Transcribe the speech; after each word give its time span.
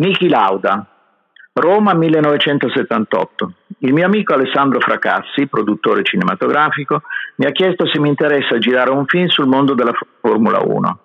Niki 0.00 0.30
Lauda, 0.30 0.86
Roma 1.52 1.92
1978. 1.92 3.52
Il 3.80 3.92
mio 3.92 4.06
amico 4.06 4.32
Alessandro 4.32 4.80
Fracassi, 4.80 5.46
produttore 5.46 6.02
cinematografico, 6.04 7.02
mi 7.36 7.44
ha 7.44 7.50
chiesto 7.50 7.86
se 7.86 8.00
mi 8.00 8.08
interessa 8.08 8.56
girare 8.56 8.92
un 8.92 9.04
film 9.04 9.26
sul 9.26 9.46
mondo 9.46 9.74
della 9.74 9.92
Formula 10.22 10.60
1. 10.60 10.98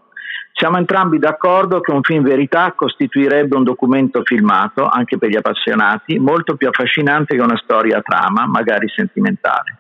Siamo 0.54 0.78
entrambi 0.78 1.20
d'accordo 1.20 1.82
che 1.82 1.92
un 1.92 2.04
film 2.04 2.24
verità 2.24 2.72
costituirebbe 2.72 3.58
un 3.58 3.64
documento 3.66 4.22
filmato, 4.24 4.88
anche 4.88 5.18
per 5.18 5.28
gli 5.28 5.36
appassionati, 5.36 6.18
molto 6.18 6.56
più 6.56 6.70
affascinante 6.70 7.36
che 7.36 7.42
una 7.42 7.60
storia 7.62 7.98
a 7.98 8.02
trama, 8.02 8.48
magari 8.48 8.88
sentimentale 8.88 9.80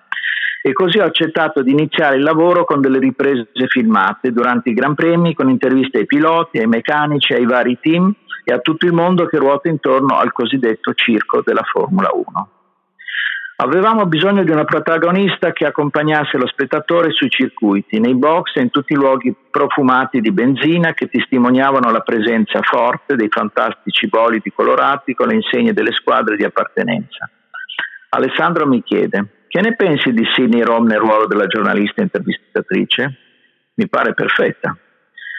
e 0.66 0.74
così 0.74 0.98
ho 0.98 1.06
accettato 1.06 1.62
di 1.62 1.70
iniziare 1.70 2.16
il 2.16 2.24
lavoro 2.24 2.66
con 2.66 2.82
delle 2.82 2.98
riprese 2.98 3.48
filmate 3.68 4.32
durante 4.32 4.72
i 4.72 4.74
Gran 4.74 4.96
Premi, 4.96 5.36
con 5.36 5.48
interviste 5.48 6.00
ai 6.00 6.06
piloti, 6.08 6.58
ai 6.58 6.66
meccanici, 6.66 7.34
ai 7.34 7.46
vari 7.46 7.78
team 7.80 8.12
e 8.46 8.54
a 8.54 8.60
tutto 8.60 8.86
il 8.86 8.94
mondo 8.94 9.26
che 9.26 9.38
ruota 9.38 9.68
intorno 9.68 10.18
al 10.18 10.32
cosiddetto 10.32 10.94
circo 10.94 11.42
della 11.44 11.64
Formula 11.64 12.10
1. 12.14 12.50
Avevamo 13.58 14.06
bisogno 14.06 14.44
di 14.44 14.52
una 14.52 14.66
protagonista 14.66 15.54
che 15.54 15.66
accompagnasse 15.66 16.38
lo 16.38 16.46
spettatore 16.46 17.12
sui 17.12 17.30
circuiti, 17.30 18.00
nei 18.00 18.14
box 18.14 18.56
e 18.56 18.62
in 18.62 18.70
tutti 18.70 18.92
i 18.94 18.98
luoghi 18.98 19.34
profumati 19.50 20.20
di 20.20 20.32
benzina 20.32 20.94
che 20.94 21.08
testimoniavano 21.08 21.90
la 21.90 22.02
presenza 22.02 22.60
forte 22.62 23.16
dei 23.16 23.30
fantastici 23.30 24.08
bolidi 24.08 24.52
colorati 24.54 25.16
con 25.16 25.28
le 25.28 25.36
insegne 25.36 25.74
delle 25.74 25.94
squadre 25.94 26.36
di 26.36 26.44
appartenenza. 26.44 27.30
Alessandro 28.10 28.68
mi 28.68 28.84
chiede, 28.84 29.46
che 29.48 29.62
ne 29.62 29.74
pensi 29.76 30.12
di 30.12 30.26
Sidney 30.34 30.62
Rom 30.62 30.86
nel 30.86 31.00
ruolo 31.00 31.26
della 31.26 31.48
giornalista 31.48 32.02
intervistatrice? 32.02 33.18
Mi 33.76 33.88
pare 33.88 34.14
perfetta. 34.14 34.78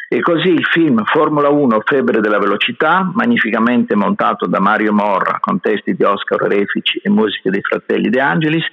E 0.09 0.21
così 0.21 0.51
il 0.51 0.65
film 0.65 1.03
Formula 1.05 1.49
1 1.49 1.81
Febbre 1.85 2.21
della 2.21 2.39
velocità, 2.39 3.11
magnificamente 3.13 3.97
montato 3.97 4.47
da 4.47 4.61
Mario 4.61 4.93
Morra 4.93 5.39
con 5.41 5.59
testi 5.59 5.95
di 5.95 6.05
Oscar 6.05 6.41
Refici 6.43 7.01
e 7.03 7.11
musiche 7.11 7.51
dei 7.51 7.61
fratelli 7.61 8.09
De 8.09 8.21
Angelis, 8.21 8.65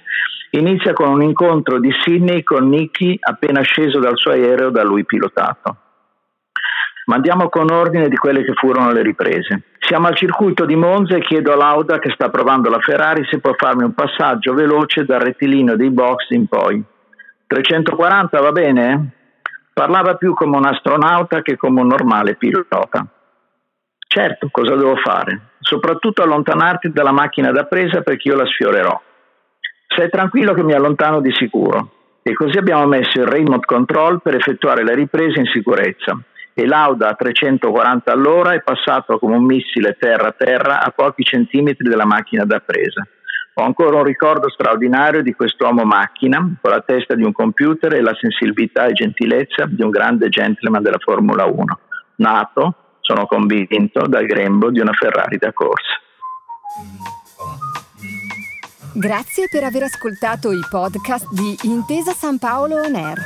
inizia 0.50 0.92
con 0.92 1.08
un 1.08 1.22
incontro 1.22 1.80
di 1.80 1.92
Sidney 2.02 2.44
con 2.44 2.68
Nicky 2.68 3.16
appena 3.18 3.62
sceso 3.62 3.98
dal 3.98 4.16
suo 4.16 4.30
aereo 4.30 4.70
da 4.70 4.84
lui 4.84 5.04
pilotato. 5.04 5.76
Ma 7.06 7.16
andiamo 7.16 7.48
con 7.48 7.68
ordine 7.70 8.08
di 8.08 8.16
quelle 8.16 8.44
che 8.44 8.54
furono 8.54 8.92
le 8.92 9.02
riprese. 9.02 9.62
Siamo 9.80 10.06
al 10.06 10.16
circuito 10.16 10.64
di 10.64 10.76
Monza 10.76 11.16
e 11.16 11.20
chiedo 11.20 11.52
a 11.52 11.56
Lauda, 11.56 11.98
che 11.98 12.10
sta 12.10 12.30
provando 12.30 12.70
la 12.70 12.78
Ferrari, 12.78 13.26
se 13.28 13.40
può 13.40 13.52
farmi 13.54 13.82
un 13.82 13.92
passaggio 13.92 14.54
veloce 14.54 15.04
dal 15.04 15.20
rettilineo 15.20 15.74
dei 15.74 15.90
box 15.90 16.30
in 16.30 16.46
poi. 16.46 16.82
340 17.46 18.40
va 18.40 18.52
bene? 18.52 19.23
Parlava 19.74 20.14
più 20.14 20.34
come 20.34 20.56
un 20.56 20.66
astronauta 20.66 21.42
che 21.42 21.56
come 21.56 21.80
un 21.80 21.88
normale 21.88 22.36
pilota. 22.36 23.04
Certo, 24.06 24.48
cosa 24.52 24.76
devo 24.76 24.94
fare? 24.96 25.50
Soprattutto 25.58 26.22
allontanarti 26.22 26.92
dalla 26.92 27.10
macchina 27.10 27.50
da 27.50 27.64
presa 27.64 28.00
perché 28.02 28.28
io 28.28 28.36
la 28.36 28.46
sfiorerò. 28.46 29.02
Sei 29.88 30.08
tranquillo 30.08 30.54
che 30.54 30.62
mi 30.62 30.74
allontano 30.74 31.20
di 31.20 31.32
sicuro. 31.34 31.90
E 32.22 32.32
così 32.34 32.56
abbiamo 32.56 32.86
messo 32.86 33.18
il 33.18 33.26
remote 33.26 33.66
control 33.66 34.22
per 34.22 34.36
effettuare 34.36 34.84
la 34.84 34.94
ripresa 34.94 35.40
in 35.40 35.46
sicurezza 35.46 36.16
e 36.54 36.66
Lauda 36.66 37.08
a 37.08 37.14
340 37.14 38.12
all'ora 38.12 38.52
è 38.52 38.62
passato 38.62 39.18
come 39.18 39.34
un 39.34 39.44
missile 39.44 39.96
terra-terra 39.98 40.80
a 40.80 40.90
pochi 40.90 41.24
centimetri 41.24 41.88
dalla 41.88 42.06
macchina 42.06 42.44
da 42.44 42.60
presa. 42.60 43.04
Ho 43.56 43.62
ancora 43.62 43.98
un 43.98 44.02
ricordo 44.02 44.50
straordinario 44.50 45.22
di 45.22 45.32
quest'uomo 45.32 45.84
macchina, 45.84 46.38
con 46.60 46.70
la 46.72 46.80
testa 46.80 47.14
di 47.14 47.22
un 47.22 47.30
computer 47.30 47.94
e 47.94 48.00
la 48.00 48.14
sensibilità 48.20 48.86
e 48.86 48.92
gentilezza 48.92 49.66
di 49.66 49.80
un 49.82 49.90
grande 49.90 50.28
gentleman 50.28 50.82
della 50.82 50.98
Formula 50.98 51.44
1, 51.44 51.78
nato, 52.16 52.74
sono 53.00 53.26
convinto, 53.26 54.06
dal 54.08 54.26
grembo 54.26 54.70
di 54.70 54.80
una 54.80 54.92
Ferrari 54.92 55.36
da 55.38 55.52
corsa. 55.52 56.00
Grazie 58.92 59.48
per 59.48 59.62
aver 59.62 59.84
ascoltato 59.84 60.50
i 60.50 60.64
podcast 60.68 61.28
di 61.30 61.56
Intesa 61.62 62.12
San 62.12 62.38
Paolo 62.38 62.80
On 62.80 62.94
Air. 62.94 63.18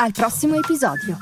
Al 0.00 0.12
prossimo 0.12 0.54
episodio. 0.54 1.16